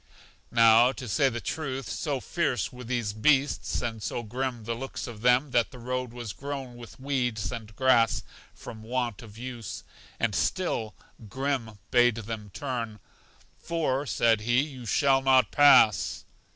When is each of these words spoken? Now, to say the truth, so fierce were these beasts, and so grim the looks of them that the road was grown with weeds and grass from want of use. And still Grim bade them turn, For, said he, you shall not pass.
Now, 0.49 0.91
to 0.93 1.07
say 1.07 1.29
the 1.29 1.39
truth, 1.39 1.87
so 1.87 2.19
fierce 2.19 2.73
were 2.73 2.83
these 2.83 3.13
beasts, 3.13 3.83
and 3.83 4.01
so 4.01 4.23
grim 4.23 4.63
the 4.63 4.73
looks 4.73 5.05
of 5.05 5.21
them 5.21 5.51
that 5.51 5.69
the 5.69 5.77
road 5.77 6.11
was 6.11 6.33
grown 6.33 6.75
with 6.75 6.99
weeds 6.99 7.51
and 7.51 7.75
grass 7.75 8.23
from 8.55 8.81
want 8.81 9.21
of 9.21 9.37
use. 9.37 9.83
And 10.19 10.33
still 10.33 10.95
Grim 11.29 11.77
bade 11.91 12.15
them 12.15 12.49
turn, 12.51 12.99
For, 13.59 14.07
said 14.07 14.41
he, 14.41 14.61
you 14.61 14.87
shall 14.87 15.21
not 15.21 15.51
pass. 15.51 16.25